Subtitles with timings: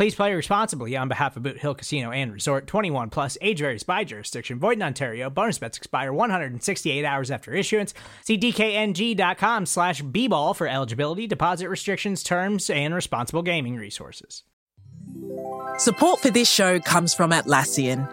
[0.00, 3.82] Please play responsibly on behalf of Boot Hill Casino and Resort 21 plus age varies
[3.82, 4.58] by jurisdiction.
[4.58, 5.28] Void in Ontario.
[5.28, 7.92] Bonus bets expire 168 hours after issuance.
[8.24, 14.44] See DKNG.com slash B-ball for eligibility, deposit restrictions, terms, and responsible gaming resources.
[15.76, 18.10] Support for this show comes from Atlassian.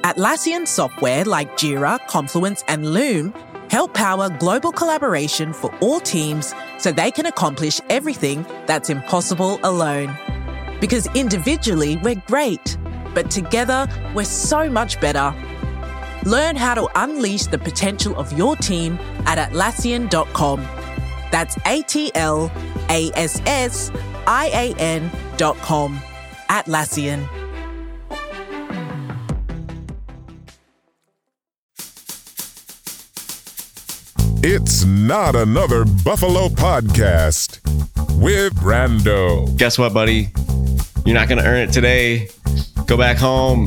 [0.00, 3.34] Atlassian software like Jira, Confluence, and Loom
[3.68, 10.16] help power global collaboration for all teams so they can accomplish everything that's impossible alone.
[10.80, 12.76] Because individually, we're great,
[13.14, 15.34] but together, we're so much better.
[16.24, 20.60] Learn how to unleash the potential of your team at Atlassian.com.
[21.30, 22.50] That's A T L
[22.88, 23.90] A S S
[24.26, 26.00] I A N.com.
[26.48, 27.28] Atlassian.
[34.42, 37.60] It's not another Buffalo podcast
[38.20, 39.56] with Brando.
[39.56, 40.28] Guess what, buddy?
[41.04, 42.28] You're not going to earn it today.
[42.86, 43.66] Go back home.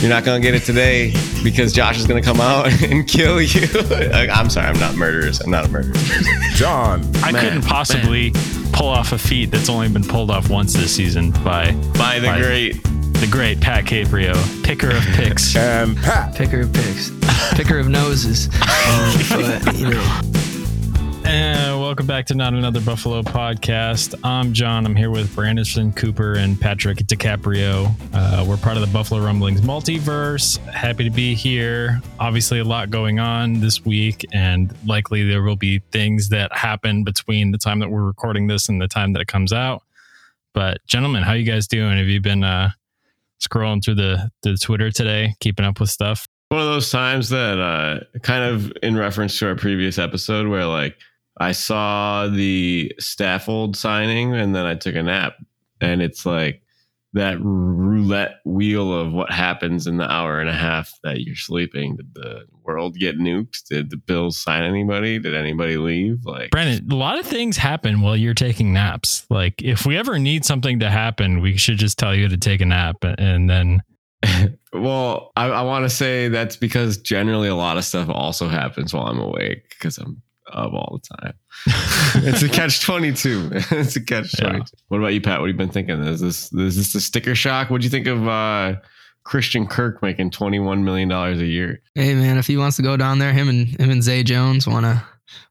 [0.00, 3.06] You're not going to get it today because Josh is going to come out and
[3.08, 3.66] kill you.
[4.06, 5.40] Uh, I'm sorry, I'm not murderous.
[5.40, 5.94] I'm not a murderer.
[6.54, 8.30] John, I Man, couldn't possibly
[8.72, 12.28] pull off a feat that's only been pulled off once this season by By the
[12.28, 12.82] By- great.
[12.82, 14.34] the great Pat Caprio,
[14.64, 15.56] picker of picks.
[15.56, 16.34] and Pat.
[16.34, 17.10] picker of picks,
[17.54, 18.48] picker of noses.
[18.62, 20.20] Uh, but you know,
[21.24, 24.18] And welcome back to Not Another Buffalo podcast.
[24.24, 24.84] I'm John.
[24.84, 27.94] I'm here with Brandon Cooper and Patrick DiCaprio.
[28.12, 30.58] Uh, we're part of the Buffalo Rumblings multiverse.
[30.66, 32.00] Happy to be here.
[32.18, 37.04] Obviously, a lot going on this week, and likely there will be things that happen
[37.04, 39.84] between the time that we're recording this and the time that it comes out.
[40.54, 41.98] But, gentlemen, how you guys doing?
[41.98, 42.70] Have you been uh,
[43.40, 46.26] scrolling through the, the Twitter today, keeping up with stuff?
[46.48, 50.66] One of those times that, uh, kind of in reference to our previous episode, where
[50.66, 50.96] like
[51.38, 55.34] I saw the Saffold signing and then I took a nap.
[55.80, 56.62] And it's like
[57.12, 61.96] that roulette wheel of what happens in the hour and a half that you're sleeping.
[61.96, 63.66] Did the world get nuked?
[63.68, 65.18] Did the Bills sign anybody?
[65.18, 66.24] Did anybody leave?
[66.24, 69.26] Like, Brandon, a lot of things happen while you're taking naps.
[69.28, 72.60] Like if we ever need something to happen, we should just tell you to take
[72.60, 73.82] a nap and then
[74.72, 78.94] well, I, I want to say that's because generally a lot of stuff also happens
[78.94, 81.34] while I'm awake because I'm up all the time.
[82.26, 83.50] it's a catch 22.
[83.52, 84.48] it's a catch Yeah.
[84.50, 84.66] 22.
[84.88, 85.40] What about you, Pat?
[85.40, 86.00] What have you been thinking?
[86.02, 87.70] Is this is this the sticker shock?
[87.70, 88.76] What do you think of uh,
[89.24, 91.80] Christian Kirk making 21 million dollars a year?
[91.94, 94.66] hey man, if he wants to go down there, him and him and Zay Jones
[94.66, 95.02] want to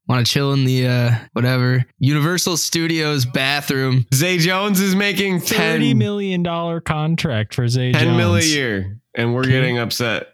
[0.08, 4.06] want to chill in the uh, whatever Universal Studios bathroom.
[4.14, 8.18] Zay Jones is making 10, thirty million dollar contract for Zay 10 Jones.
[8.18, 9.52] mil a year, and we're Okay.
[9.52, 10.28] getting upset.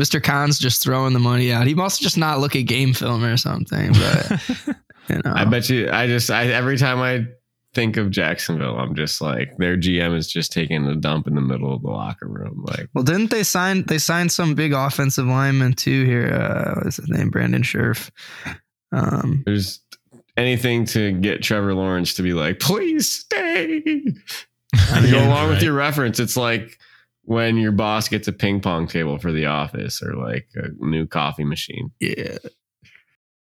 [0.00, 0.22] Mr.
[0.22, 1.66] Khan's just throwing the money out.
[1.66, 3.92] He must just not look at game film or something.
[3.92, 4.48] But
[5.08, 5.90] you know, I bet you.
[5.90, 6.30] I just.
[6.30, 7.26] I every time I
[7.74, 11.42] think of Jacksonville, I'm just like their GM is just taking a dump in the
[11.42, 12.64] middle of the locker room.
[12.66, 13.84] Like Well, didn't they sign?
[13.84, 16.28] They signed some big offensive lineman too here.
[16.28, 17.28] Uh, what's his name?
[17.28, 18.10] Brandon Scherff.
[18.92, 19.80] Um, there's
[20.38, 23.82] anything to get Trevor Lawrence to be like, please stay.
[24.74, 26.78] I to go know, along with your reference, it's like
[27.30, 31.06] when your boss gets a ping pong table for the office or like a new
[31.06, 32.38] coffee machine, yeah,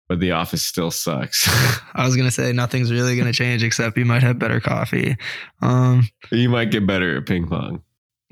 [0.09, 1.49] but the office still sucks.
[1.95, 5.17] I was gonna say nothing's really gonna change except you might have better coffee.
[5.63, 7.83] Um, you might get better at ping pong.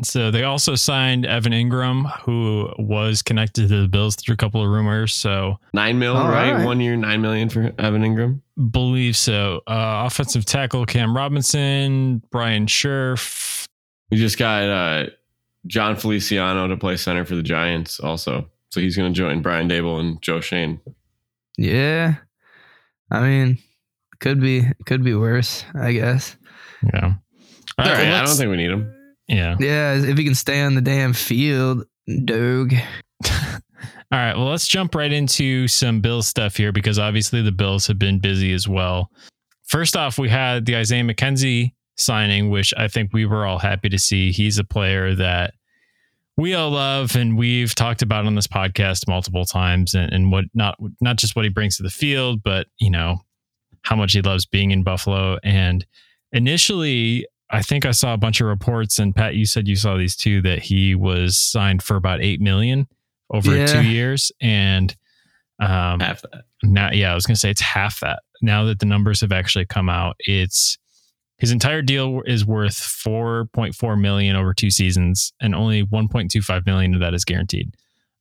[0.02, 4.62] So they also signed Evan Engram, who was connected to the Bills through a couple
[4.62, 5.12] of rumors.
[5.12, 6.52] So Nine mil, All right?
[6.54, 6.64] right.
[6.64, 8.40] One year, nine million for Evan Engram.
[8.70, 9.62] believe so.
[9.66, 13.66] Uh, offensive tackle Cam Robinson, Brian Scherff.
[14.10, 15.06] We just got uh,
[15.66, 18.48] Jon Feliciano to play center for the Giants also.
[18.70, 20.80] So he's going to join Brian Daboll and Joe Schoen.
[21.58, 22.14] yeah,
[23.10, 23.58] I mean,
[24.20, 26.36] could be could be worse, I guess.
[26.92, 27.14] Yeah.
[27.78, 28.94] All All right, right, I don't think we need him.
[29.28, 29.56] Yeah.
[29.58, 31.84] Yeah, if he can stay on the damn field,
[32.24, 32.72] Doug.
[34.12, 34.34] All right.
[34.36, 38.18] Well, let's jump right into some Bills stuff here because obviously the Bills have been
[38.18, 39.10] busy as well.
[39.68, 43.88] First off, we had the Isaiah McKenzie signing, which I think we were all happy
[43.90, 44.32] to see.
[44.32, 45.54] He's a player that
[46.36, 50.46] we all love and we've talked about on this podcast multiple times and, and what
[50.54, 53.20] not not just what he brings to the field, but you know,
[53.82, 55.38] how much he loves being in Buffalo.
[55.44, 55.84] And
[56.32, 59.96] initially, I think I saw a bunch of reports, and Pat, you said you saw
[59.96, 62.86] these too, that he was signed for about eight million
[63.30, 63.66] over Yeah.
[63.66, 64.32] two years.
[64.40, 64.94] And
[65.60, 66.44] um Half that.
[66.62, 68.20] now yeah, I was gonna say it's half that.
[68.40, 70.78] Now that the numbers have actually come out, it's
[71.40, 77.00] his entire deal is worth 4.4 million over two seasons, and only 1.25 million of
[77.00, 77.74] that is guaranteed.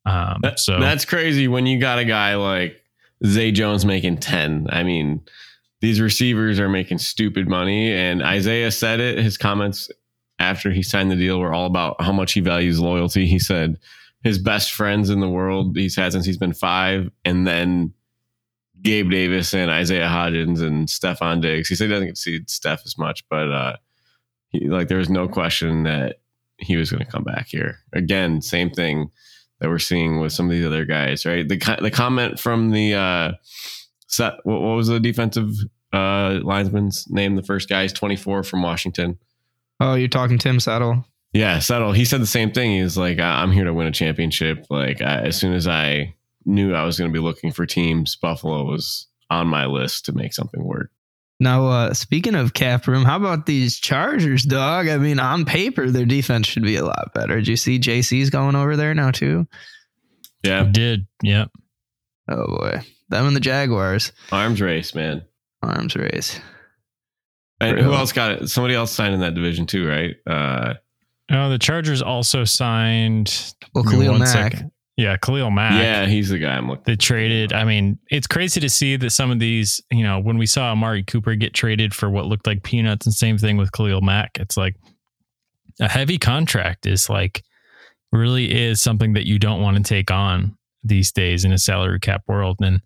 [0.05, 2.81] Um, That- so that's crazy when you got a guy like
[3.25, 4.67] Zay Jones making 10.
[4.69, 5.21] I mean,
[5.81, 7.91] these receivers are making stupid money.
[7.93, 9.17] And Isaiah said it.
[9.19, 9.89] His comments
[10.39, 13.27] after he signed the deal were all about how much he values loyalty.
[13.27, 13.77] He said
[14.23, 17.93] his best friends in the world he's had since he's been five, and then
[18.81, 21.67] Gabe Davis and Isaiah Hodgins and Stefon Diggs.
[21.69, 23.75] He said he doesn't get to see Steph as much, but uh,
[24.49, 26.17] he, like there was no question that
[26.57, 27.79] he was going to come back here.
[27.93, 29.11] Again, same thing
[29.59, 31.47] that we're seeing with some of these other guys, right?
[31.47, 33.31] The the comment from the uh,
[34.07, 34.33] set.
[34.43, 35.49] What, what was the defensive
[35.93, 37.35] uh, lineman's name?
[37.35, 39.17] The first guy is 24 from Washington.
[39.81, 41.05] Oh, you're talking Tim Settle.
[41.33, 41.91] Yeah, Settle.
[41.93, 42.71] He said the same thing.
[42.81, 44.65] He's like, "I- I'm here to win a championship.
[44.69, 46.15] Like, I, as soon as I
[46.49, 50.11] knew I was going to be looking for teams, Buffalo was on my list to
[50.13, 50.91] make something work.
[51.39, 54.89] Now, uh, speaking of cap room, how about these Chargers, dog?
[54.89, 57.35] I mean, on paper, their defense should be a lot better.
[57.35, 59.47] Did you see JC's going over there now too?
[60.43, 61.49] Yeah, I did Yep.
[62.29, 65.23] Oh boy, them and the Jaguars arms race, man.
[65.63, 66.39] arms race.
[67.61, 67.85] And Really?
[67.87, 68.49] who else got it?
[68.49, 70.15] Somebody else signed in that division too, right?
[70.27, 70.73] Uh,
[71.31, 73.53] Oh, the Chargers also signed.
[73.75, 74.27] Well, Khalil Mack.
[74.27, 74.71] second.
[74.99, 75.81] Yeah, Khalil Mack.
[75.81, 76.83] yeah, he's the guy I'm looking.
[76.85, 77.53] They traded.
[77.53, 80.73] I mean, it's crazy to see that some of these, you know, when we saw
[80.73, 84.31] Amari Cooper get traded for what looked like peanuts, and same thing with Khalil Mack.
[84.37, 84.75] It's like
[85.79, 87.43] a heavy contract is like
[88.11, 92.01] really is something that you don't want to take on these days in a salary
[92.01, 92.57] cap world.
[92.59, 92.81] And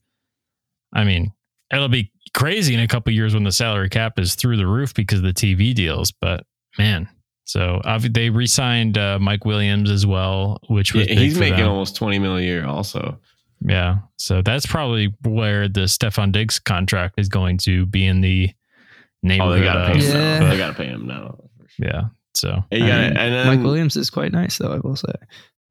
[0.94, 1.33] I mean,
[1.74, 4.94] it'll be crazy in a couple years when the salary cap is through the roof
[4.94, 6.12] because of the TV deals.
[6.12, 6.45] But
[6.77, 7.10] man,
[7.45, 11.69] so obvi- they re-signed uh, Mike Williams as well, which was Yeah, he's making them.
[11.69, 13.19] almost 20 mil a year, also.
[13.66, 14.00] Yeah.
[14.18, 19.28] So that's probably where the Stefon Diggs contract is going to be in the Oh,
[19.28, 19.60] neighborhood.
[19.62, 20.04] they gotta pay of.
[20.06, 20.40] him Yeah.
[20.40, 20.50] now.
[20.50, 21.38] They gotta pay him now.
[21.80, 22.01] Yeah.
[22.34, 23.18] So Hey, you got it.
[23.18, 24.74] I And then Mike Williams is quite nice, though.
[24.74, 25.13] I will say.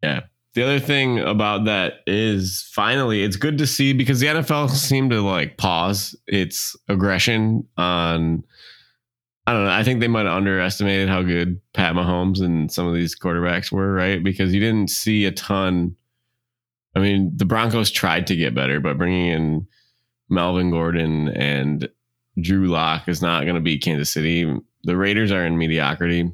[0.03, 0.21] Yeah.
[0.55, 5.11] The other thing about that is finally it's good to see because the NFL seemed
[5.11, 8.45] to like pause its aggression on
[9.47, 9.71] I don't know.
[9.71, 13.73] I think they might have underestimated how good Pat Mahomes and some of these quarterbacks
[13.73, 14.23] were, right?
[14.23, 15.97] Because you didn't see a ton.
[16.94, 19.67] I mean, the Broncos tried to get better, but bringing in
[20.29, 21.89] Melvin Gordon and
[22.41, 24.50] Drew Lock is not going to beat Kansas City.
[24.85, 26.33] The Raiders are in mediocrity.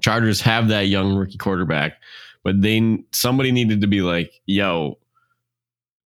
[0.00, 1.94] Chargers have that young rookie quarterback,
[2.42, 4.98] but they somebody needed to be like, "Yo,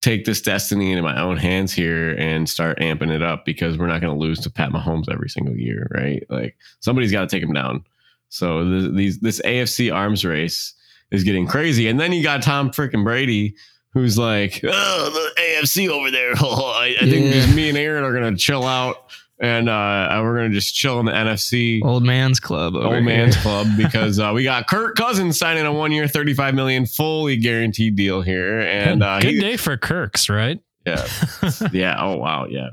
[0.01, 3.87] take this destiny into my own hands here and start amping it up because we're
[3.89, 6.23] not going to lose to Pat Mahomes every single year, right?
[6.31, 7.85] Like somebody's got to take him down."
[8.29, 10.75] So th- these this AFC arms race
[11.11, 13.55] is getting crazy, and then you got Tom freaking Brady.
[13.95, 16.33] Who's like, oh, the AFC over there?
[16.37, 17.33] I, I think Yeah.
[17.33, 19.11] just me and Aaron are gonna chill out,
[19.41, 22.75] and uh, we're gonna just chill in the NFC Old man's club.
[22.77, 23.43] Over old man's here.
[23.43, 27.37] club because uh, we got Kirk Cousins signing a one year, thirty five million fully
[27.37, 30.61] guaranteed deal here, and uh, good he- day for Kirks, right?
[30.87, 31.07] yeah,
[31.73, 32.71] yeah, oh wow, yeah.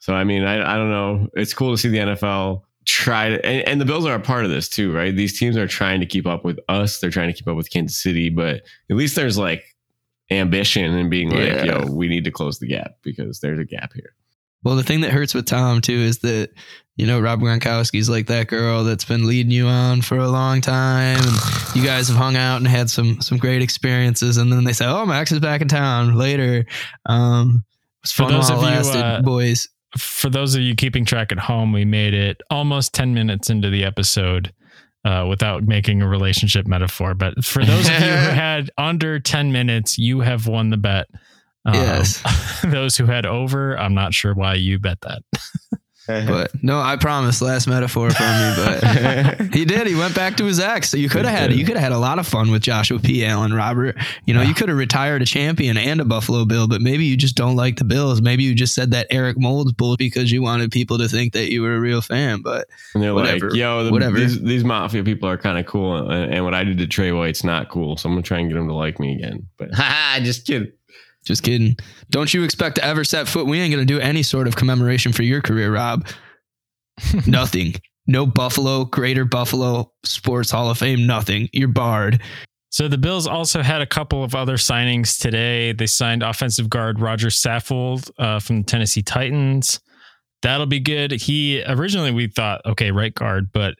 [0.00, 1.28] So I mean, I I don't know.
[1.34, 4.44] It's cool to see the NFL try to, and, and the Bills are a part
[4.44, 5.14] of this too, right?
[5.14, 6.98] These teams are trying to keep up with us.
[6.98, 9.64] They're trying to keep up with Kansas City, but at least there's like
[10.30, 11.64] ambition and being like, Yeah.
[11.64, 14.14] yo, we need to close the gap because there's a gap here.
[14.64, 16.50] Well, the thing that hurts with Tom too is that
[16.96, 20.60] you know Rob Gronkowski's like that girl that's been leading you on for a long
[20.60, 24.64] time, and you guys have hung out and had some some great experiences, and then
[24.64, 26.64] they say, "Oh, Max is back in town later."
[27.06, 29.68] Um, it was For fun those while it of you, lasted, uh, boys.
[29.98, 33.68] For those of you keeping track at home, we made it almost 10 minutes into
[33.68, 34.52] the episode
[35.04, 37.14] uh, without making a relationship metaphor.
[37.14, 41.08] But for those of you who had under 10 minutes, you have won the bet.
[41.64, 42.22] Um, Yes.
[42.64, 45.22] those who had over, I'm not sure why you bet that.
[46.06, 47.40] But no, I promise.
[47.40, 49.86] Last metaphor from me, but he did.
[49.86, 50.90] He went back to his ex.
[50.90, 52.98] So you could have had you could have had a lot of fun with Joshua
[52.98, 53.24] P.
[53.24, 53.96] Allen, Robert.
[54.26, 57.16] You know, you could have retired a champion and a Buffalo Bill, but maybe you
[57.16, 58.20] just don't like the Bills.
[58.20, 61.52] Maybe you just said that Eric Molds bull because you wanted people to think that
[61.52, 62.42] you were a real fan.
[62.42, 63.50] But And they're Whatever.
[63.50, 64.18] like, yo, the, Whatever.
[64.18, 66.10] These, these mafia people are kind of cool.
[66.10, 67.96] And, and what I did to Tre White's not cool.
[67.96, 69.46] So I'm going to try and get him to like me again.
[69.56, 70.72] But, ha, just kidding.
[71.24, 71.76] Just kidding.
[72.10, 73.46] Don't you expect to ever set foot?
[73.46, 76.06] We ain't gonna do any sort of commemoration for your career, Rob.
[77.26, 77.74] Nothing.
[78.06, 81.06] No Buffalo, Greater Buffalo Sports Hall of Fame.
[81.06, 81.48] Nothing.
[81.52, 82.20] You're barred.
[82.70, 85.72] So the Bills also had a couple of other signings today.
[85.72, 89.78] They signed offensive guard Roger Saffold uh, from the Tennessee Titans.
[90.40, 91.12] That'll be good.
[91.12, 93.76] He originally we thought okay, right guard, but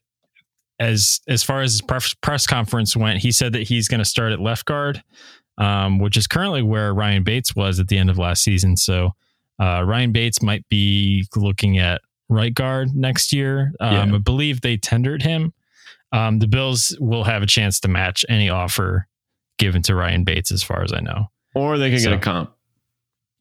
[0.78, 4.32] as as far as his press conference went, he said that he's going to start
[4.32, 5.02] at left guard,
[5.58, 8.76] um, which is currently where Ryan Bates was at the end of last season.
[8.76, 9.14] So
[9.60, 13.72] uh, Ryan Bates might be looking at right guard next year.
[13.80, 14.14] Um, Yeah.
[14.16, 15.52] I believe they tendered him.
[16.12, 19.06] Um, the Bills will have a chance to match any offer
[19.58, 21.26] given to Ryan Bates, as far as I know.
[21.54, 22.50] Or they could get So- a comp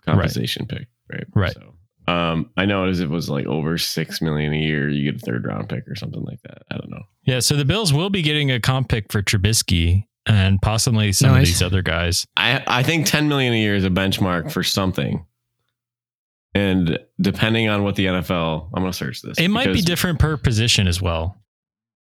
[0.06, 1.26] compensation pick, right?
[1.36, 1.54] Right.
[1.54, 1.74] So,
[2.14, 5.26] um, I know as it was like over six million a year, you get a
[5.26, 6.64] third round pick or something like that.
[6.72, 7.04] I don't know.
[7.24, 11.32] Yeah, so the Bills will be getting a comp pick for Trubisky and possibly some
[11.32, 12.28] of these other guys.
[12.38, 15.26] I I think ten million a year is a benchmark for something.
[16.54, 19.38] And depending on what the NFL, I'm gonna search this.
[19.40, 21.38] It might be different per position as well.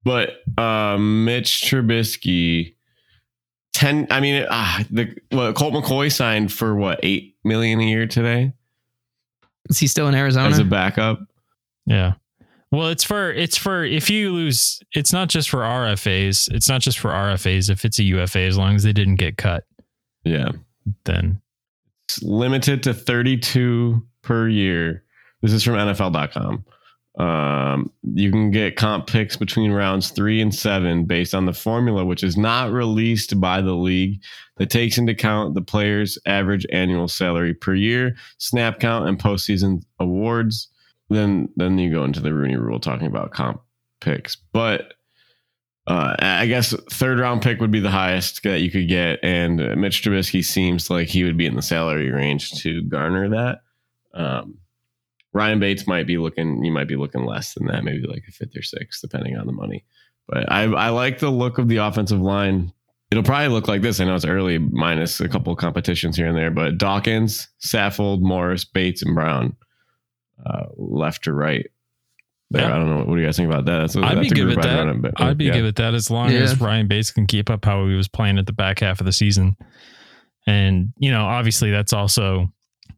[0.05, 2.75] But uh, Mitch Trubisky,
[3.75, 4.07] ten.
[4.11, 8.53] I mean, ah, the what Colt McCoy signed for what eight million a year today
[9.69, 10.49] Is he still in Arizona?
[10.49, 11.21] as a backup.
[11.85, 12.15] Yeah.
[12.71, 16.53] Well, it's for it's for if you lose, it's not just for RFAs.
[16.53, 17.71] It's not just for RFAs.
[17.71, 19.65] If it's a UFA, as long as they didn't get cut,
[20.25, 20.53] Yeah,
[21.05, 21.41] then
[22.07, 25.05] it's limited to 32 per year.
[25.41, 26.65] This is from NFL.com.
[27.19, 32.05] Um, you can get comp picks between rounds three and seven based on the formula,
[32.05, 34.23] which is not released by the league,
[34.57, 39.83] that takes into account the player's average annual salary per year, snap count, and postseason
[39.99, 40.69] awards.
[41.11, 43.61] Then, then you go into the Rooney Rule talking about comp
[44.01, 44.95] picks, but.
[45.87, 49.57] Uh, I guess third round pick would be the highest that you could get, and
[49.81, 53.63] Mitch Trubisky seems like he would be in the salary range to garner that.
[54.13, 54.59] Um,
[55.33, 58.33] Ryan Bates might be looking, you might be looking less than that, maybe like a
[58.33, 59.85] fifth or sixth, depending on the money.
[60.27, 62.71] But I, I like the look of the offensive line.
[63.11, 63.99] It'll probably look like this.
[63.99, 68.65] I know it's early, minus a couple competitions here and there, but Dawkins, Saffold, Morse,
[68.65, 69.57] Bates, and Brown,
[70.45, 71.67] uh, left to right.
[72.51, 72.75] There, Yeah.
[72.75, 73.05] I don't know.
[73.05, 73.79] What do you guys think about that?
[73.81, 74.77] That's, I'd be that's a good group with that.
[74.79, 75.53] run it, but- I'd be yeah.
[75.55, 76.41] good with that as long Yeah.
[76.41, 79.07] as Ryan Bates can keep up how he was playing at the back half of
[79.07, 79.57] the season.
[80.47, 82.51] And you know, obviously, that's also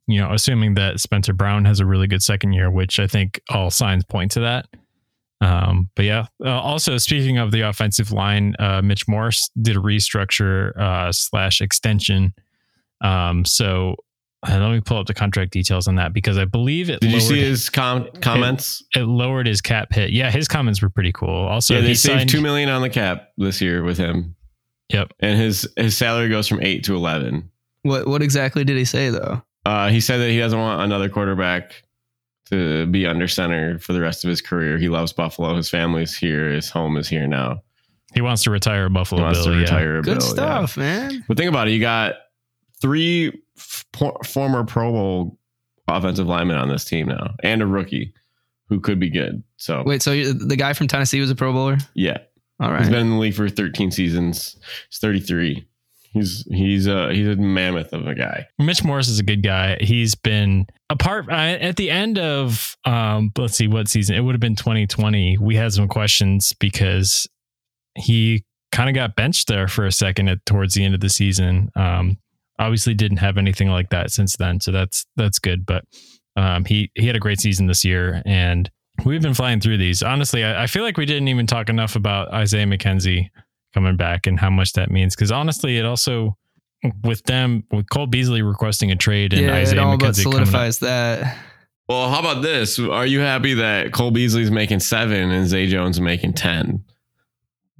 [0.06, 3.40] you know assuming that Spencer Brown has a really good second year, which I think
[3.50, 4.66] all signs point to that.
[5.40, 9.80] Um, but yeah, uh, also speaking of the offensive line, uh, Mitch Morse did a
[9.80, 12.34] restructure uh, slash extension.
[13.00, 13.96] Um, so
[14.48, 17.00] let me pull up the contract details on that because I believe it.
[17.00, 18.82] Did you see his com- comments?
[18.96, 20.10] It lowered his cap hit.
[20.10, 21.28] Yeah, his comments were pretty cool.
[21.46, 24.34] Also, yeah, they he saved signed- two million on the cap this year with him.
[24.92, 25.12] Yep.
[25.20, 27.48] and his his salary goes from eight to eleven.
[27.82, 29.40] what what exactly did he say though?
[29.64, 31.84] Uh, he said that he doesn't want another quarterback
[32.46, 34.78] to be under center for the rest of his career.
[34.78, 35.54] He loves Buffalo.
[35.54, 36.50] His family's here.
[36.50, 37.62] His home is here now.
[38.14, 39.48] He wants to retire a He Buffalo wants Bill.
[39.48, 39.60] to yeah.
[39.60, 40.32] retire a Good Bill, yeah.
[40.32, 41.24] stuff, man.
[41.28, 41.72] But think about it.
[41.72, 42.14] You got
[42.80, 43.84] three f-
[44.24, 45.38] former Pro Bowl
[45.88, 48.14] offensive linemen on this team now, and a rookie
[48.68, 49.42] who could be good.
[49.56, 51.78] So Wait, so the guy from Tennessee was a Pro Bowler?
[51.94, 52.18] yeah,
[52.60, 52.80] All right.
[52.80, 54.56] He's been in the league for 13 seasons.
[54.88, 55.66] He's 33.
[56.12, 58.48] He's he's a he's a mammoth of a guy.
[58.58, 59.76] Mitch Morse is a good guy.
[59.80, 64.16] He's been apart uh, at the end of um let's see what season.
[64.16, 65.38] It would have been 2020.
[65.38, 67.28] We had some questions because
[67.96, 71.08] he kind of got benched there for a second at towards the end of the
[71.08, 71.70] season.
[71.76, 72.18] Um
[72.60, 74.60] obviously didn't have anything like that since then.
[74.60, 75.84] So that's that's good, but
[76.36, 78.70] um he he had a great season this year and
[79.04, 80.02] we've been flying through these.
[80.02, 83.30] Honestly, I, I feel like we didn't even talk enough about Isaiah McKenzie
[83.74, 86.36] coming back and how much that means because honestly it also
[87.04, 90.24] with them with Cole Beasley requesting a trade and yeah, it Isaiah all but McKenzie
[90.24, 90.46] coming up.
[90.46, 91.38] solidifies that.
[91.88, 92.78] Well, how about this?
[92.78, 96.84] Are you happy that Cole Beasley's making seven and Zay Jones making ten?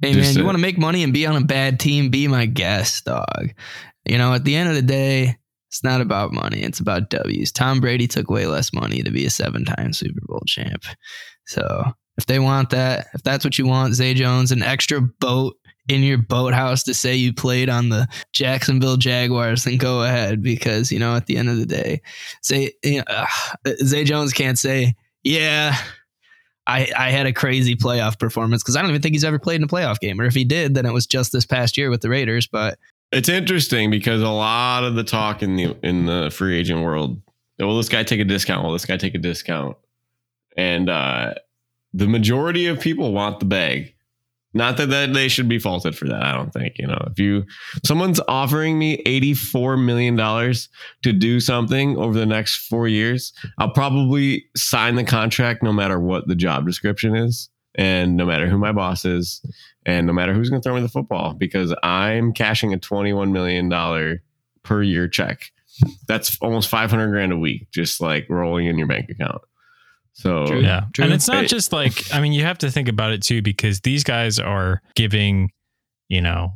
[0.01, 2.09] Hey Just man, you want to make money and be on a bad team?
[2.09, 3.53] Be my guest, dog.
[4.05, 5.37] You know, at the end of the day,
[5.69, 6.63] it's not about money.
[6.63, 7.51] It's about W's.
[7.51, 10.83] Tom Brady took way less money to be a seven-time Super Bowl champ.
[11.45, 11.83] So
[12.17, 15.55] if they want that, if that's what you want, Zay Jones, an extra boat
[15.87, 20.43] in your boathouse to say you played on the Jacksonville Jaguars, then go ahead.
[20.43, 22.01] Because you know, at the end of the day,
[22.45, 23.25] Zay you know, uh,
[23.83, 25.77] Zay Jones can't say, yeah.
[26.67, 29.55] I, I had a crazy playoff performance because I don't even think he's ever played
[29.55, 30.21] in a playoff game.
[30.21, 32.47] Or if he did, then it was just this past year with the Raiders.
[32.47, 32.77] But
[33.11, 37.21] It's interesting because a lot of the talk in the in the free agent world,
[37.59, 38.63] will this guy take a discount?
[38.63, 39.75] Will this guy take a discount?
[40.55, 41.33] And uh,
[41.93, 43.93] the majority of people want the bag.
[44.53, 46.23] Not that, that they should be faulted for that.
[46.23, 46.77] I don't think.
[46.77, 47.45] You know, if you
[47.85, 54.45] someone's offering me $84 million to do something over the next four years, I'll probably
[54.55, 58.71] sign the contract no matter what the job description is and no matter who my
[58.71, 59.41] boss is
[59.85, 63.31] and no matter who's going to throw me the football because I'm cashing a $21
[63.31, 64.19] million
[64.63, 65.51] per year check.
[66.07, 69.41] That's almost 500 grand a week, just like rolling in your bank account.
[70.13, 70.59] So True.
[70.59, 70.85] Yeah.
[70.93, 71.05] True.
[71.05, 73.41] And it's not It- just like, I mean, you have to think about it too,
[73.41, 75.49] because these guys are giving,
[76.09, 76.53] you know,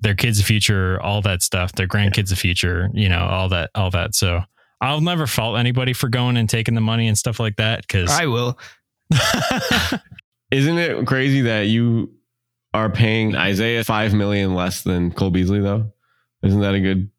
[0.00, 3.70] their kids a future, all that stuff, their grandkids a future, you know, all that,
[3.74, 4.14] all that.
[4.14, 4.40] So
[4.80, 7.88] I'll never fault anybody for going and taking the money and stuff like that.
[7.88, 8.56] Cause I will.
[10.50, 12.12] Isn't it crazy that you
[12.74, 15.92] are paying Isaiah five million less than Cole Beasley though?
[16.42, 17.10] Isn't that a good?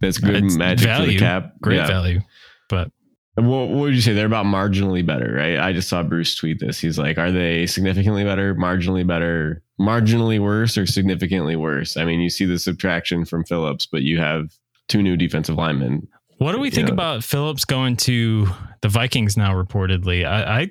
[0.00, 1.12] That's good It's magic for value.
[1.12, 1.52] the cap.
[1.60, 1.86] great Yeah.
[1.86, 2.20] value.
[2.68, 2.90] But
[3.36, 4.12] What, what would you say?
[4.14, 5.58] They're about marginally better, right?
[5.58, 6.78] I just saw Bruce tweet this.
[6.80, 12.20] He's like, "Are they significantly better, marginally better, marginally worse, or significantly worse?" I mean,
[12.20, 14.54] you see the subtraction from Phillips, but you have
[14.88, 16.08] two new defensive linemen.
[16.38, 16.94] what do we think Yeah.
[16.94, 18.46] about Phillips going to
[18.82, 19.52] the Vikings now?
[19.54, 20.70] Reportedly, I, I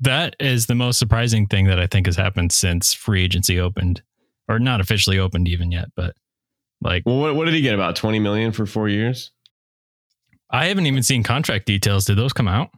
[0.00, 4.02] that is the most surprising thing that I think has happened since free agency opened,
[4.48, 5.88] or not officially opened even yet.
[5.96, 6.14] But
[6.82, 7.74] like, Well, what, what did he get?
[7.74, 9.30] About twenty million for four years.
[10.50, 12.04] I haven't even seen contract details.
[12.04, 12.70] Did those come out?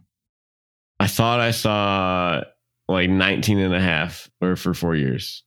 [1.00, 2.42] I thought I saw
[2.88, 5.44] like 19 and a half or for four years.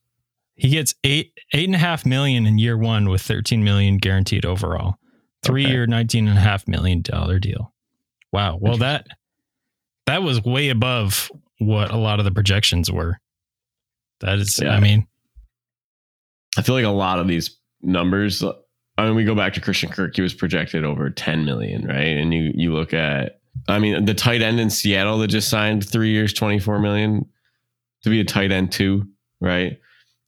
[0.54, 4.44] He gets eight eight and a half million in year one with 13 million guaranteed
[4.46, 4.96] overall.
[5.42, 5.72] Three Okay.
[5.72, 7.74] year, 19 and a half million dollar deal.
[8.32, 8.58] Wow.
[8.60, 9.06] Well, that
[10.06, 11.30] that was way above
[11.66, 13.18] what a lot of the projections were.
[14.20, 14.76] That is, Yeah.
[14.76, 15.06] I mean,
[16.56, 18.42] I feel like a lot of these numbers.
[18.98, 20.14] I mean, we go back to Christian Kirk.
[20.14, 22.16] He was projected over 10 million, right?
[22.16, 25.88] And you you look at, I mean, the tight end in Seattle that just signed
[25.88, 27.26] three years, 24 million
[28.02, 29.08] to be a tight end too,
[29.40, 29.78] right?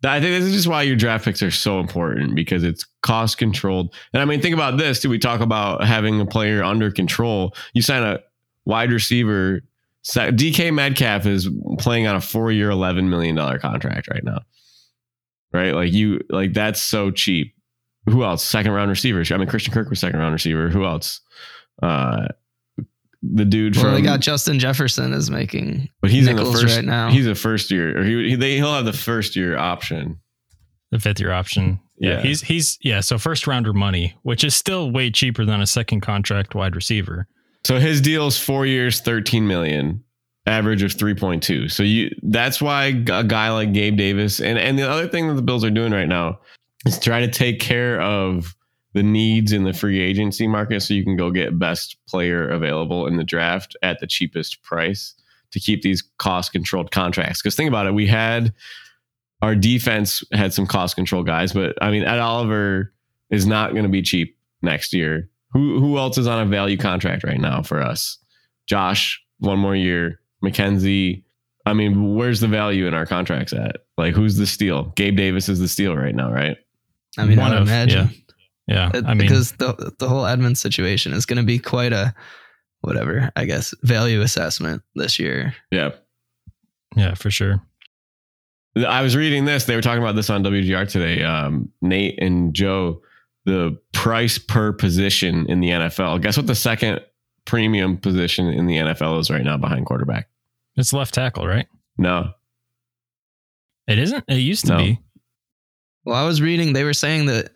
[0.02, 3.38] I think this is just why your draft picks are so important because it's cost
[3.38, 3.94] controlled.
[4.12, 5.08] And I mean, think about this too.
[5.08, 7.54] We talk about having a player under control.
[7.72, 8.20] You sign a
[8.66, 9.62] wide receiver.
[10.04, 14.40] Sa- DK Metcalf is playing on a four year, $11 million contract right now.
[15.52, 15.74] Right?
[15.74, 17.54] Like you, like that's so cheap.
[18.08, 18.44] Who else?
[18.44, 19.32] Second round receivers.
[19.32, 20.68] I mean, Christian Kirk was second round receiver.
[20.68, 21.20] Who else?
[21.82, 22.26] Uh,
[23.22, 26.76] the dude Well, from they got Justin Jefferson is making but he's in the first
[26.76, 27.08] right now.
[27.08, 30.20] He's a first year, or he, he they, he'll have the first year option.
[30.90, 31.80] the fifth year option.
[31.96, 32.22] Yeah, Yeah.
[32.22, 33.00] He's, he's, yeah.
[33.00, 37.26] So first rounder money, which is still way cheaper than a second contract wide receiver.
[37.64, 40.04] So his deal's four years, thirteen million,
[40.46, 41.68] average of three point two.
[41.68, 45.34] So you that's why a guy like Gabe Davis and and the other thing that
[45.34, 46.40] the Bills are doing right now
[46.86, 48.54] is try to take care of
[48.92, 53.06] the needs in the free agency market, so you can go get best player available
[53.06, 55.14] in the draft at the cheapest price
[55.50, 57.40] to keep these cost controlled contracts.
[57.40, 58.52] Because think about it, we had
[59.42, 62.92] our defense had some cost control guys, but I mean Ed Oliver
[63.30, 65.28] is not going to be cheap next year.
[65.54, 68.18] Who who else is on a value contract right now for us?
[68.66, 70.20] Josh, one more year.
[70.44, 71.22] McKenzie.
[71.64, 73.76] I mean, where's the value in our contracts at?
[73.96, 74.92] Like, who's the steal?
[74.96, 76.58] Gabe Davis is the steal right now, right?
[77.16, 78.10] I mean, One I would of- imagine.
[78.66, 78.90] Yeah.
[78.92, 82.14] It- I mean, because the the whole Edmunds situation is going to be quite a
[82.82, 85.54] whatever I guess value assessment this year.
[85.70, 85.92] Yeah.
[86.96, 87.62] yeah, for sure.
[88.76, 89.64] I was reading this.
[89.66, 91.22] They were talking about this on WGR today.
[91.22, 93.00] Um, Nate and Joe,
[93.44, 96.20] the price per position in the NFL.
[96.22, 97.00] Guess what the second
[97.44, 100.28] premium position in the NFL is right now behind quarterback?
[100.76, 101.66] It's left tackle, right?
[101.98, 102.32] No.
[103.86, 104.24] It isn't.
[104.28, 104.78] It used to No.
[104.78, 104.98] be.
[106.04, 107.50] Well, I was reading they were saying that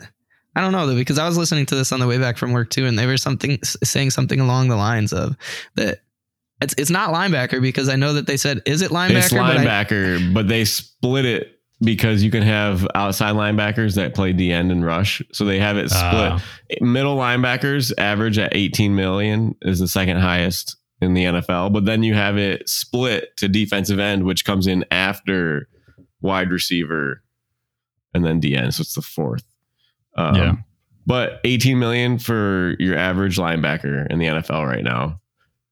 [0.55, 2.53] I don't know though because I was listening to this on the way back from
[2.53, 5.37] work too, and they were something saying something along the lines of
[5.77, 6.01] that
[6.61, 9.17] it's it's not linebacker because I know that they said is it linebacker?
[9.17, 14.15] It's But I- linebacker, but, they split it because you can have outside linebackers that
[14.15, 15.23] play the end and rush.
[15.33, 16.33] So they have it split.
[16.33, 16.45] Ah.
[16.81, 22.03] Middle linebackers average at 18 million is the second highest in the NFL, but then
[22.03, 25.69] you have it split to defensive end, which comes in after
[26.21, 27.23] wide receiver
[28.13, 28.75] and then D end.
[28.75, 29.45] So it's the fourth.
[30.17, 30.53] Um, Yeah.
[31.07, 35.21] But 18 million for your average linebacker in the NFL right now.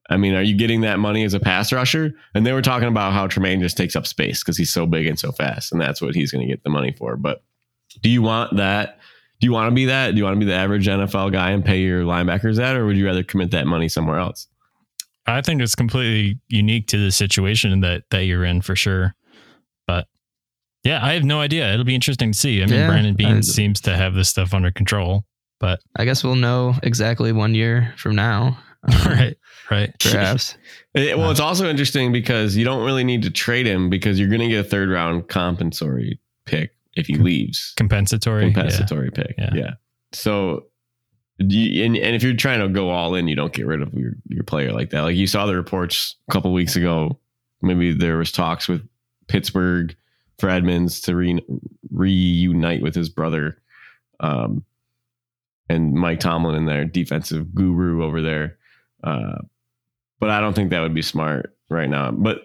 [0.08, 2.12] I mean, are you getting that money as a pass rusher?
[2.34, 5.06] And they were talking about how Tremaine just takes up space because he's so big
[5.06, 7.16] and so fast, and that's what he's going to get the money for.
[7.16, 7.42] But
[8.02, 8.98] do you want that?
[9.40, 10.12] Do you want to be that?
[10.12, 12.86] Do you want to be the average NFL guy and pay your linebackers that, or
[12.86, 14.46] would you rather commit that money somewhere else?
[15.26, 19.14] I think it's completely unique to the situation that that you're in for sure.
[19.88, 20.06] But
[20.84, 21.72] yeah, I have no idea.
[21.72, 22.62] It'll be interesting to see.
[22.62, 25.24] I mean, Yeah, Brandon Beane I- seems to have this stuff under control.
[25.58, 28.58] But I guess we'll know exactly one year from now.
[28.86, 29.36] Um, right,
[29.70, 29.94] right.
[30.00, 30.56] Perhaps.
[30.94, 34.28] It- well, it's also interesting because you don't really need to trade him because you're
[34.28, 37.74] going to get a third round compensatory pick if he leaves.
[37.76, 38.46] Compensatory.
[38.46, 38.52] yeah.
[38.52, 39.34] Compensatory pick.
[39.36, 39.50] Yeah.
[39.54, 39.70] Yeah.
[40.12, 40.66] So,
[41.38, 43.92] you, and, and if you're trying to go all in, you don't get rid of
[43.92, 45.02] your, your player like that.
[45.02, 47.18] Like you saw the reports a couple weeks ago.
[47.60, 48.86] Maybe there was talks with
[49.28, 49.94] Pittsburgh
[50.38, 51.40] for Edmunds to re,
[51.90, 53.58] reunite with his brother,
[54.20, 54.64] um,
[55.68, 58.56] and Mike Tomlin and their defensive guru over there.
[59.02, 59.38] Uh,
[60.20, 62.10] but I don't think that would be smart right now.
[62.10, 62.42] But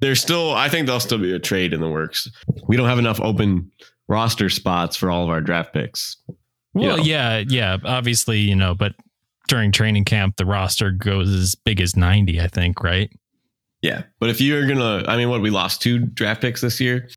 [0.00, 2.28] there's still, I think there'll still be a trade in the works.
[2.66, 3.70] We don't have enough open
[4.08, 6.16] roster spots for all of our draft picks.
[6.74, 7.02] Well, know.
[7.02, 7.78] yeah, yeah.
[7.84, 8.94] Obviously, you know, but
[9.48, 13.10] during training camp, the roster goes as big as 90, I think, right?
[13.82, 14.02] Yeah.
[14.18, 17.08] But if you're going to, I mean, what, we lost two draft picks this year?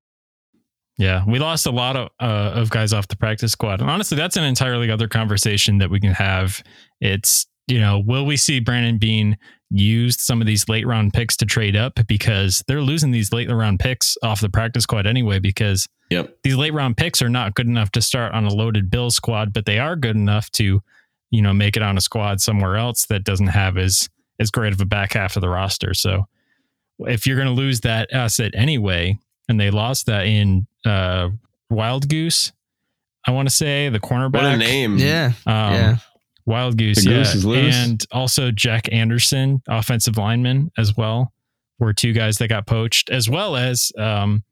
[0.97, 4.17] Yeah, we lost a lot of uh, of guys off the practice squad, and honestly,
[4.17, 6.63] that's an entirely other conversation that we can have.
[6.99, 9.37] It's you know, will we see Brandon Beane
[9.69, 13.49] used some of these late round picks to trade up because they're losing these late
[13.49, 16.37] round picks off the practice squad anyway because Yep.
[16.43, 19.51] these late round picks are not good enough to start on a loaded Bill squad,
[19.51, 20.81] but they are good enough to
[21.31, 24.07] you know make it on a squad somewhere else that doesn't have as
[24.39, 25.93] as great of a back half of the roster.
[25.93, 26.27] So
[26.99, 31.29] if you're going to lose that asset anyway, and they lost that in uh,
[31.69, 32.53] Wild Goose,
[33.25, 34.33] I want to say the cornerback.
[34.33, 34.97] What a name.
[34.97, 35.33] Yeah.
[35.45, 35.97] Um, yeah.
[36.47, 37.75] Wild Goose, The yeah, goose is loose.
[37.75, 41.31] and also Jack Anderson, offensive lineman as well,
[41.77, 44.43] were two guys that got poached, as well as um,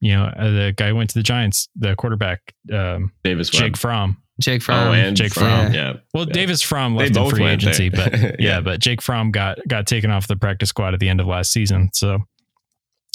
[0.00, 2.40] you know uh, the guy who went to the Giants, the quarterback,
[2.72, 3.60] um, Davis Webb.
[3.62, 4.16] Jake Fromm.
[4.40, 4.88] Jake Fromm.
[4.88, 5.66] Oh, and Jake Fromm.
[5.66, 5.74] Fromm.
[5.74, 5.92] Yeah.
[6.12, 6.32] Well, Yeah.
[6.32, 8.10] Davis Fromm They left in free agency, there.
[8.10, 8.60] but yeah, Yeah.
[8.60, 11.52] but Jake Fromm got got taken off the practice squad at the end of last
[11.52, 11.90] season.
[11.92, 12.18] So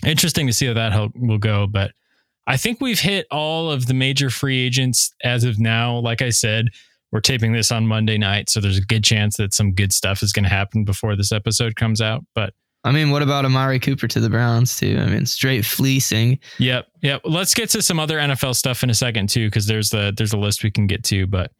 [0.06, 1.68] interesting to see how that help will go.
[1.68, 1.92] But
[2.48, 5.98] I think we've hit all of the major free agents as of now.
[6.00, 6.68] Like I said,
[7.12, 10.22] we're taping this on Monday night, so there's a good chance that some good stuff
[10.22, 12.24] is going to happen before this episode comes out.
[12.36, 14.98] But I mean, what about Amari Cooper to the Browns too?
[15.00, 16.40] I mean, straight fleecing.
[16.60, 17.22] Yep, yep.
[17.26, 20.34] Let's get to some other NFL stuff in a second too, because there's the there's
[20.34, 21.28] a list we can get to.
[21.28, 21.52] But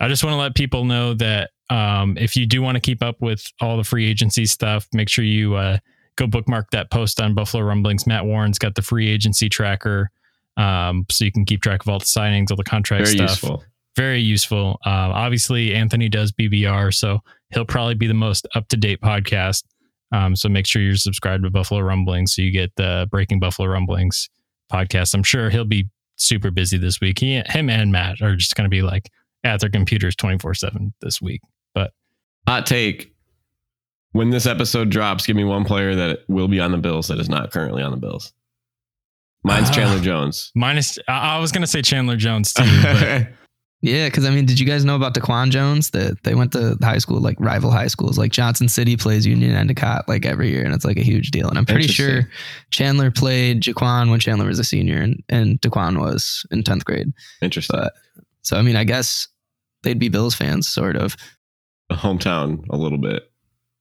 [0.00, 3.02] I just want to let people know that um, if you do want to keep
[3.02, 5.78] up with all the free agency stuff, make sure you uh,
[6.16, 8.06] go bookmark that post on Buffalo Rumblings.
[8.06, 10.10] Matt Warren's got the free agency tracker,
[10.56, 13.30] um, so you can keep track of all the signings, all the contract Very stuff.
[13.30, 13.64] useful.
[13.96, 14.78] Very useful.
[14.86, 17.20] Uh, obviously, Anthony does BBR, so
[17.50, 19.64] he'll probably be the most up to date podcast.
[20.12, 23.68] Um, so make sure you're subscribed to Buffalo Rumblings so you get the Breaking Buffalo
[23.68, 24.30] Rumblings
[24.72, 25.14] podcast.
[25.14, 27.18] I'm sure he'll be super busy this week.
[27.18, 29.10] He, him and Matt are just going to be like
[29.44, 31.40] at their computers 24 seven this week.
[31.74, 31.92] But
[32.46, 33.12] Hot take.
[34.12, 37.18] When this episode drops, give me one player that will be on the Bills that
[37.20, 38.32] is not currently on the Bills.
[39.44, 39.72] Mine's Ah.
[39.74, 40.50] Chandler Jones.
[40.54, 43.28] minus, I, I was going to say Chandler Jones too, but
[43.80, 45.90] Yeah, because I mean, did you guys know about Daquan Jones?
[45.90, 49.52] That they went to high school, like rival high schools, like Johnson City plays Union
[49.54, 51.48] Endicott like every year, and it's like a huge deal.
[51.48, 52.28] And I'm pretty sure
[52.70, 57.12] Chandler played Jaquan when Chandler was a senior, and and Daquan was in tenth grade.
[57.40, 57.78] Interesting.
[57.78, 57.92] But
[58.42, 59.28] so I mean, I guess
[59.84, 61.16] they'd be Bills fans, sort of.
[61.92, 63.30] hometown a little bit,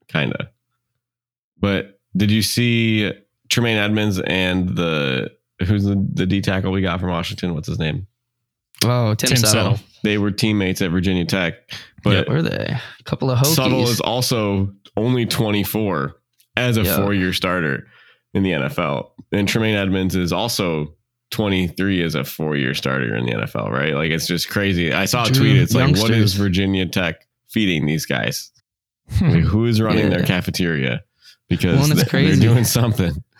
[0.09, 0.47] kind of.
[1.59, 3.11] But did you see
[3.49, 5.31] Tremaine Edmunds and the
[5.65, 7.55] who's the, the D tackle we got from Washington?
[7.55, 8.05] What's his name?
[8.85, 9.51] Oh, Tim, Tim Settle.
[9.75, 9.79] Settle.
[10.03, 11.55] They were teammates at Virginia Tech,
[12.03, 12.49] but Were they
[12.99, 13.55] a couple of Hokies?
[13.55, 16.15] Settle is also only 24
[16.55, 16.95] as a Yeah.
[16.97, 17.87] four year starter
[18.33, 19.11] in the NFL.
[19.31, 20.93] And Tremaine Edmunds is also
[21.31, 23.93] 23 as a four year starter in the NFL, right?
[23.95, 24.93] Like it's just crazy.
[24.93, 25.35] I saw a True.
[25.45, 25.57] tweet.
[25.57, 28.51] It's like, what is Virginia Tech feeding these guys?
[29.17, 29.29] Hmm.
[29.29, 31.01] Like, who is running their cafeteria?
[31.49, 32.39] Because Well, and it's they- crazy.
[32.39, 33.23] they're doing something.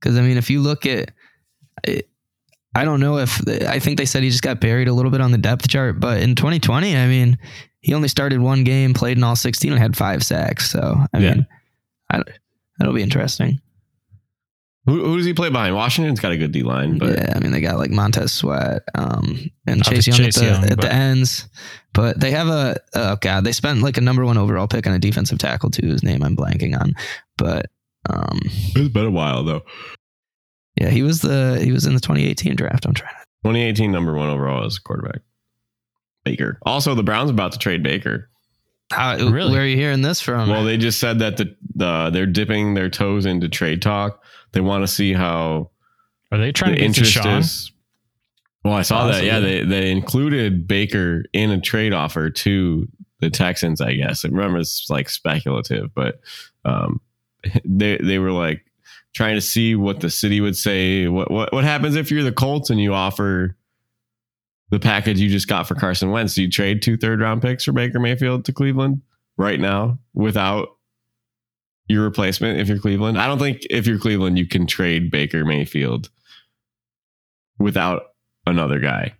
[0.00, 1.12] Because I mean, if you look at,
[1.82, 2.10] it,
[2.74, 5.20] I don't know if I think they said he just got buried a little bit
[5.20, 7.38] on the depth chart, but in 2020, I mean,
[7.80, 10.70] he only started one game, played in all 16, and had five sacks.
[10.70, 11.34] So I Yeah.
[11.34, 11.46] mean,
[12.10, 12.22] I,
[12.78, 13.60] that'll be interesting.
[14.86, 15.74] Who, who does he play behind?
[15.74, 18.82] Washington's got a good D line, but yeah, I mean, they got like Montez Sweat
[18.94, 21.48] um, and Chase Young Chase at, the, Young, at the ends,
[21.94, 24.92] but they have a oh god, they spent like a number one overall pick on
[24.92, 26.92] a defensive tackle too, whose name I'm blanking on,
[27.38, 27.70] but
[28.10, 29.62] um, it's been a while though.
[30.76, 32.86] Yeah, he was the he was in the 2018 draft.
[32.86, 35.20] I'm trying to 2018 number one overall as a quarterback.
[36.24, 36.58] Baker.
[36.62, 38.30] Also, the Browns about to trade Baker.
[38.90, 39.52] How, Really?
[39.52, 40.48] Where are you hearing this from?
[40.48, 44.22] Well, they just said that the, the they're dipping their toes into trade talk.
[44.52, 45.70] They want to see how
[46.30, 47.38] are they trying the to interest Deshaun?
[47.40, 47.72] is.
[48.64, 49.24] Well, I saw that.
[49.24, 52.88] Yeah, they they included Baker in a trade offer to
[53.20, 53.80] the Texans.
[53.80, 54.24] I guess.
[54.24, 56.20] Remember, it's like speculative, but
[56.64, 57.00] um,
[57.64, 58.64] they they were like
[59.14, 61.08] trying to see what the city would say.
[61.08, 63.56] What what what happens if you're the Colts and you offer
[64.70, 66.34] the package you just got for Carson Wentz?
[66.34, 69.02] Do you trade two third round picks for Baker Mayfield to Cleveland?
[69.36, 70.68] right now without
[71.88, 73.18] your replacement if you're Cleveland.
[73.18, 76.10] I don't think if you're Cleveland, you can trade Baker Mayfield
[77.58, 78.02] without
[78.46, 79.14] another guy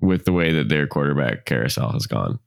[0.00, 2.38] with the way that their quarterback carousel has gone.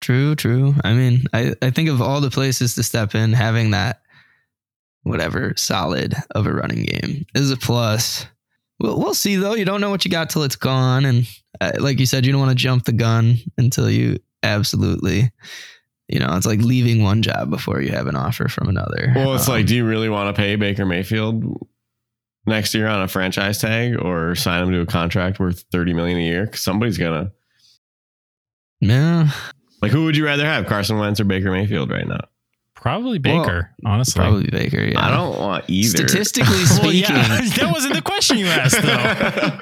[0.00, 0.74] True, true.
[0.82, 4.01] I mean, I, I think of all the places to step in, having that
[5.02, 8.26] whatever solid of a running game is a plus.
[8.80, 9.54] We'll, we'll see though.
[9.54, 11.26] You don't know what you got till it's gone, and
[11.60, 15.30] uh, like you said, you don't want to jump the gun until you absolutely.
[16.08, 19.12] You know, it's like leaving one job before you have an offer from another.
[19.14, 21.66] Well, it's Um, like, do you really want to pay Baker Mayfield
[22.44, 26.18] next year on a franchise tag or sign him to a contract worth 30 million
[26.18, 26.44] a year?
[26.46, 27.30] Because somebody's gonna
[28.80, 29.30] yeah,
[29.80, 32.20] like who would you rather have, Carson Wentz or Baker Mayfield right now?
[32.82, 34.20] Probably Baker, honestly.
[34.20, 34.82] probably Baker.
[34.82, 36.08] Yeah, I don't want either.
[36.08, 39.58] Statistically Well, speaking, yeah, that wasn't the question you asked, though.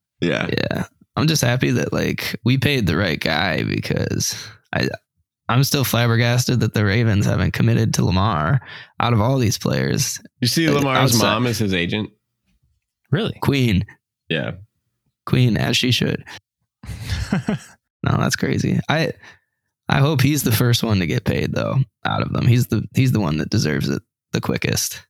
[0.20, 0.46] yeah.
[0.48, 0.84] Yeah.
[1.16, 4.34] I'm just happy that like we paid the right guy because
[4.74, 4.88] I
[5.48, 8.60] I'm still flabbergasted that the Ravens haven't committed to Lamar
[9.00, 10.20] out of all these players.
[10.40, 12.10] You see uh, Lamar's outside- mom is his agent?
[13.12, 13.38] really?
[13.40, 13.86] Queen,
[14.28, 14.52] Yeah.
[15.24, 16.24] Queen as she should.
[18.02, 18.78] No, that's crazy.
[18.88, 19.12] I
[19.88, 22.46] I hope he's the first one to get paid though out of them.
[22.46, 25.00] He's the he's the one that deserves it the quickest.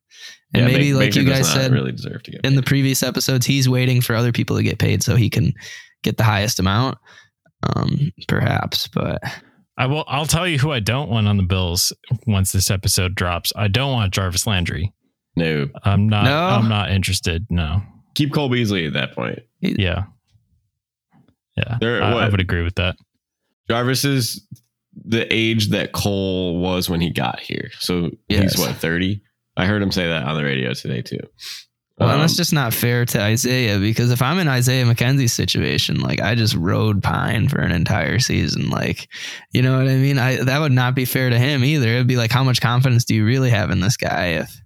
[0.54, 2.62] And Yeah, maybe Ba- like Baker you guys said really deserve to get in the
[2.62, 5.52] previous episodes, he's waiting for other people to get paid so he can
[6.02, 6.98] get the highest amount.
[7.74, 9.20] Um, perhaps, but
[9.78, 10.04] I will.
[10.06, 11.92] I'll tell you who I don't want on the Bills
[12.26, 13.52] once this episode drops.
[13.56, 14.92] I don't want Jarvis Landry.
[15.36, 15.68] no.
[15.84, 16.24] I'm not.
[16.24, 16.36] No?
[16.38, 17.46] I'm not interested.
[17.50, 17.82] No.
[18.14, 19.40] Keep Cole Beasley at that point.
[19.60, 20.04] Yeah.
[21.56, 21.78] Yeah.
[21.80, 22.96] They're- I, I would agree with that.
[23.68, 24.46] Jarvis is
[25.06, 27.70] the age that Cole was when he got here.
[27.78, 28.54] So Yes.
[28.54, 29.22] he's what, 30?
[29.56, 31.20] I heard him say that on the radio today too.
[31.98, 36.00] Well, Um, that's just not fair to Isaiah because if I'm in Isaiah McKenzie's situation,
[36.00, 39.08] like I just rode pine for an entire season, like
[39.52, 40.18] you know what I mean.
[40.18, 41.88] I that would not be fair to him either.
[41.88, 44.26] It'd be like, how much confidence do you really have in this guy?
[44.40, 44.60] If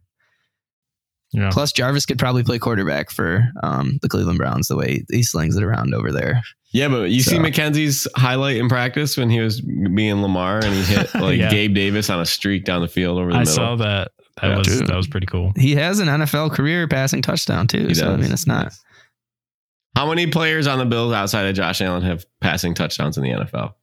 [1.33, 1.51] Yeah.
[1.53, 5.57] plus Jarvis could probably play quarterback for um, the Cleveland Browns the way he slings
[5.57, 6.43] it around over there.
[6.73, 10.83] yeah, but you see McKenzie's highlight in practice when he was being Lamar and he
[10.83, 11.51] hit like Yeah.
[11.51, 13.53] Gabe Davis on a streak down the field over the I middle.
[13.53, 14.11] I saw that.
[14.43, 14.59] That Yeah.
[14.59, 14.87] was Dude.
[14.88, 15.53] that was pretty cool.
[15.57, 17.87] He has an NFL career passing touchdown too.
[17.87, 18.73] He so I mean, it's not.
[19.97, 23.31] How many players on the Bills outside of Josh Allen have passing touchdowns in the
[23.31, 23.75] NFL?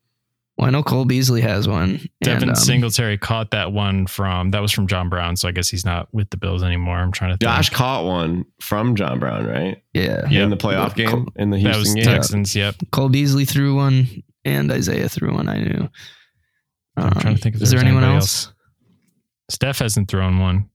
[0.58, 2.02] Well, I know Cole Beasley has one.
[2.24, 5.52] Devin and, um, Singletary caught that one from that was from John Brown, so I
[5.52, 6.98] guess he's not with the Bills anymore.
[6.98, 7.42] I'm trying to think.
[7.48, 9.84] Josh caught one from John Brown, right?
[9.94, 10.44] Yeah, Yeah.
[10.44, 11.06] In the playoff Yeah.
[11.12, 12.06] game in the that was Houston game.
[12.14, 12.56] Texans.
[12.56, 12.76] Yep.
[12.92, 14.08] Cole Beasley threw one,
[14.46, 15.48] and Isaiah threw one.
[15.48, 15.90] I knew.
[16.98, 18.52] I'm trying to think if Um, is there anyone anybody else?
[19.52, 20.70] Steph hasn't thrown one.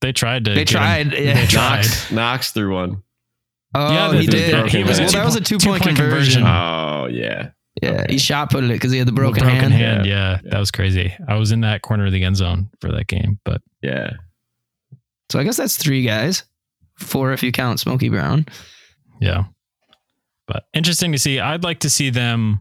[0.00, 0.50] They tried to.
[0.52, 1.34] They get him- tried, yeah.
[1.34, 1.76] They tried.
[1.78, 3.02] Knox, Knox threw one.
[3.74, 4.52] Oh, Yeah, he did.
[4.52, 4.70] did.
[4.70, 6.42] He was well, that was a two point two-point conversion.
[6.44, 6.44] conversion.
[6.44, 7.48] Oh yeah.
[7.82, 8.06] Yeah, Okay.
[8.14, 9.72] he shot put it because he had the The broken, hand.
[9.74, 10.06] hand.
[10.06, 10.12] Yeah.
[10.42, 11.14] Yeah, that was crazy.
[11.28, 14.10] I was in that corner of the end zone for that game, but Yeah.
[15.30, 16.44] So I guess that's three guys,
[16.98, 18.46] four if you count Smokey Brown.
[19.20, 19.44] yeah.
[20.46, 21.40] But interesting to see.
[21.40, 22.60] I'd like to see them.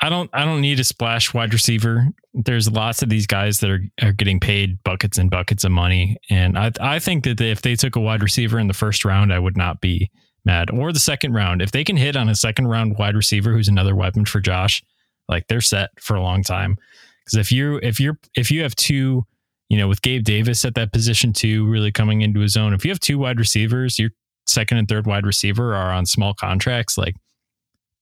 [0.00, 0.30] I don't.
[0.32, 2.06] I don't need a splash wide receiver.
[2.34, 6.18] There's lots of these guys that are are getting paid buckets and buckets of money,
[6.30, 9.32] and I I think that if they took a wide receiver in the first round,
[9.32, 10.08] I would not be
[10.44, 10.70] mad.
[10.70, 13.68] Or the second round, if they can hit on a second round wide receiver who's
[13.68, 14.82] another weapon for Josh,
[15.28, 16.76] like they're set for a long time.
[17.24, 19.24] Because if you if you're if you have two,
[19.68, 22.74] you know, with Gabe Davis at that position too, really coming into his own.
[22.74, 24.10] If you have two wide receivers, your
[24.46, 26.98] second and third wide receiver are on small contracts.
[26.98, 27.14] Like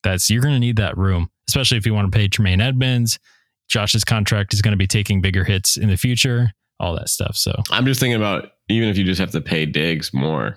[0.03, 3.19] that's you're going to need that room, especially if you want to pay Tremaine Edmunds.
[3.69, 6.53] Josh's contract is going to be taking bigger hits in the future.
[6.81, 7.37] All that stuff.
[7.37, 10.57] So I'm just thinking about even if you just have to pay Diggs more.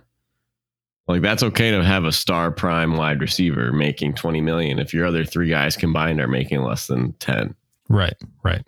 [1.08, 5.06] Like that's okay to have a star prime wide receiver making 20 million if your
[5.06, 7.54] other three guys combined are making less than 10.
[7.90, 8.64] right, right.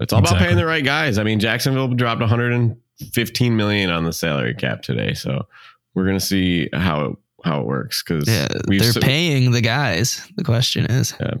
[0.00, 1.16] It's all about paying the right guys.
[1.18, 5.46] I mean, Jacksonville dropped 115 million on the salary cap today, so
[5.94, 10.26] we're gonna see how it how it works because Yeah, they're s- paying the guys.
[10.36, 11.34] The question is, Yeah.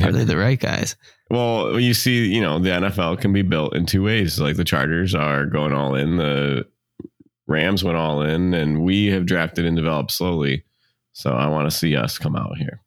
[0.06, 0.96] are they the right guys?
[1.30, 4.38] Well, you see, you know, the NFL can be built in two ways.
[4.40, 6.66] Like the Chargers are going all in, the
[7.46, 10.64] Rams went all in, and we have drafted and developed slowly.
[11.12, 12.80] So I want to see us come out here.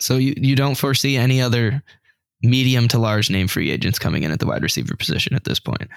[0.00, 1.80] So you, you don't foresee any other
[2.42, 5.60] medium to large name free agents coming in at the wide receiver position at this
[5.60, 5.88] point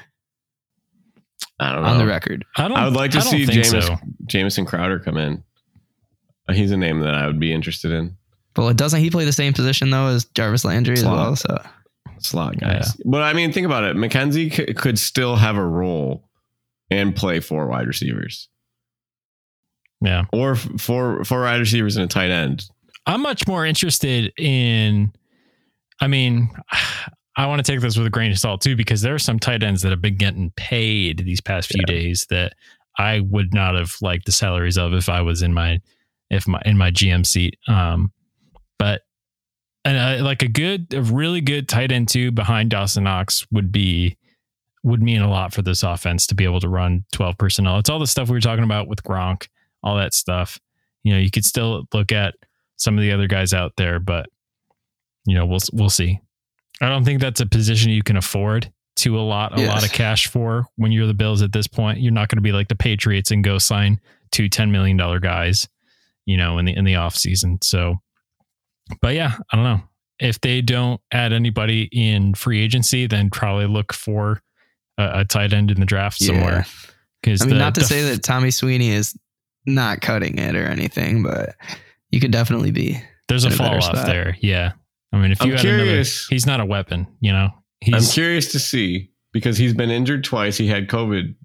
[1.60, 1.90] I don't know.
[1.90, 2.46] on the record.
[2.56, 2.78] I don't.
[2.78, 3.96] I would like to I see James so.
[4.28, 5.44] Jamison Crowder come in.
[6.52, 8.16] He's a name that I would be interested in.
[8.56, 11.16] Well, doesn't he play the same position though as Jarvis Landry as Slot.
[11.18, 11.36] well?
[11.36, 11.62] So
[12.20, 12.96] Slot guys.
[13.06, 13.96] But I mean, think about it.
[13.96, 16.24] McKenzie c- could still have a role
[16.90, 18.50] and play four wide receivers
[20.02, 20.26] Yeah.
[20.32, 22.66] or four four wide receivers and a tight end.
[23.06, 25.12] I'm much more interested in.
[26.02, 26.50] I mean,
[27.38, 29.40] I want to take this with a grain of salt too, because there are some
[29.40, 31.94] tight ends that have been getting paid these past few yeah.
[31.94, 32.54] days that
[32.98, 35.82] I would not have liked the salaries of if I was in my
[36.30, 37.58] if my in my GM seat.
[37.68, 38.12] Um,
[38.80, 39.02] but
[39.84, 43.72] and uh, like a good, a really good tight end two behind Dawson Knox would
[43.72, 44.18] be
[44.86, 47.80] would mean a lot for this offense to be able to run 12 personnel.
[47.80, 49.48] It's all the stuff we were talking about with Gronk,
[49.82, 50.60] all that stuff.
[51.04, 52.36] You know, you could still look at
[52.78, 54.28] some of the other guys out there, but
[55.26, 56.20] you know, we'll we'll see.
[56.82, 59.70] I don't think that's a position you can afford to a lot a yes.
[59.70, 62.00] lot of cash for when you're the Bills at this point.
[62.00, 64.00] You're not going to be like the Patriots and go sign
[64.32, 65.68] two $10 million guys,
[66.26, 67.58] you know, in the in the off season.
[67.64, 67.96] So
[69.02, 69.82] but yeah, I don't know.
[70.20, 74.42] If they don't add anybody in free agency, then probably look for
[74.98, 76.28] a, a tight end in the draft yeah.
[76.28, 76.66] somewhere.
[77.22, 79.18] Because I mean, the, not to say that Tommy Sweeney is
[79.66, 81.56] not cutting it or anything, but
[82.12, 83.02] you could definitely be.
[83.28, 84.38] There's a fall off there.
[84.42, 84.74] Yeah.
[85.12, 87.50] I mean, if you I'm curious, another, he's not a weapon, you know.
[87.80, 90.58] He's, I'm curious to see because he's been injured twice.
[90.58, 91.36] He had COVID.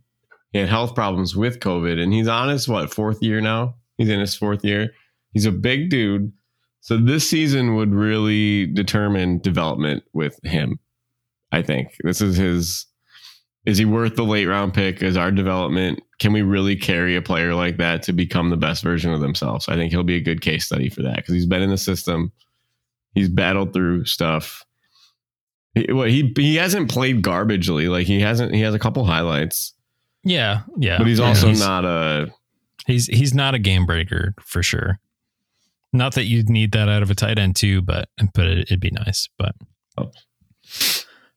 [0.52, 3.76] He had health problems with COVID, and he's on his what fourth year now.
[3.96, 4.90] He's in his fourth year.
[5.32, 6.32] He's a big dude.
[6.80, 10.80] So this season would really determine development with him.
[11.52, 12.86] I think this is his.
[13.66, 15.02] Is he worth the late round pick?
[15.02, 16.02] Is our development?
[16.18, 19.68] Can we really carry a player like that to become the best version of themselves?
[19.68, 21.78] I think he'll be a good case study for that because he's been in the
[21.78, 22.32] system.
[23.14, 24.64] He's battled through stuff.
[25.74, 27.90] He, well, he he hasn't played garbagely.
[27.90, 28.54] Like he hasn't.
[28.54, 29.74] He has a couple highlights.
[30.24, 30.98] Yeah, yeah.
[30.98, 32.32] But he's also he's, not a.
[32.86, 34.98] He's he's not a game breaker for sure.
[35.92, 38.80] Not that you'd need that out of a tight end too, but but it, would
[38.80, 39.28] be nice.
[39.38, 39.54] But
[39.98, 40.10] oh.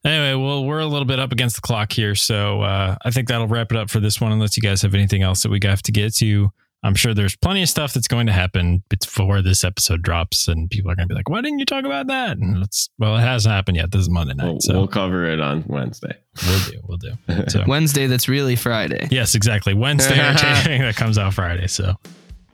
[0.06, 3.28] Anyway, well, we're a little bit up against the clock here, so uh, I think
[3.28, 4.32] that'll wrap it up for this one.
[4.32, 6.52] Unless you guys have anything else that we have to get to.
[6.86, 10.70] I'm sure there's plenty of stuff that's going to happen before this episode drops, and
[10.70, 13.16] people are going to be like, "Why didn't you talk about that?" And it's well,
[13.16, 13.92] it hasn't happened yet.
[13.92, 16.18] This is Monday night, we'll, so we'll cover it on Wednesday.
[16.46, 16.80] We'll do.
[16.84, 17.14] We'll do.
[17.48, 19.08] So, Wednesday, that's really Friday.
[19.12, 19.74] Yes, exactly.
[19.74, 21.68] Wednesday that comes out Friday.
[21.68, 21.96] So,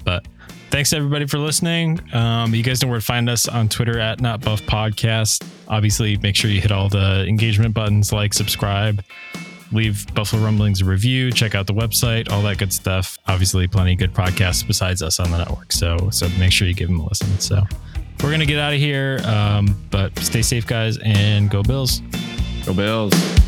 [0.03, 0.27] but
[0.69, 1.99] thanks everybody for listening.
[2.13, 5.45] Um, you guys know where to find us on Twitter at Not Buff Podcast.
[5.67, 9.03] Obviously, make sure you hit all the engagement buttons, like, subscribe,
[9.71, 13.17] leave Buffalo Rumblings a review, check out the website, all that good stuff.
[13.27, 15.71] Obviously, plenty of good podcasts besides us on the network.
[15.71, 17.39] So, so make sure you give them a listen.
[17.39, 17.63] So,
[18.23, 22.01] we're gonna get out of here, um, but stay safe, guys, and go Bills.
[22.65, 23.38] Go Bills.